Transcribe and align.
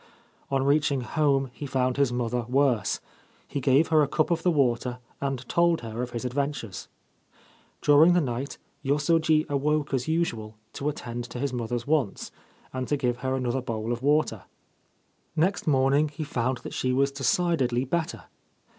On 0.49 0.63
reaching 0.63 1.01
home 1.01 1.51
he 1.53 1.67
found 1.67 1.97
his 1.97 2.11
mother 2.11 2.41
worse. 2.49 2.99
He 3.47 3.61
gave 3.61 3.89
her 3.89 4.01
a 4.01 4.07
cup 4.07 4.31
of 4.31 4.41
the 4.41 4.49
water, 4.49 4.97
and 5.21 5.47
told 5.47 5.81
her 5.81 6.01
of 6.01 6.09
his 6.09 6.25
adventures. 6.25 6.87
During 7.83 8.13
the 8.13 8.19
night 8.19 8.57
Yosoji 8.83 9.45
awoke 9.47 9.93
as 9.93 10.07
usual 10.07 10.55
to 10.73 10.89
attend 10.89 11.25
to 11.25 11.37
his 11.39 11.53
mother's 11.53 11.85
wants, 11.85 12.31
and 12.73 12.87
to 12.87 12.97
give 12.97 13.17
her 13.17 13.35
another 13.35 13.61
bowl 13.61 13.93
of 13.93 14.01
water. 14.01 14.45
Next 15.35 15.67
morning 15.67 16.09
he 16.09 16.23
found 16.23 16.57
that 16.63 16.73
she 16.73 16.91
was 16.91 17.11
decidedly 17.11 17.85
better. 17.85 18.23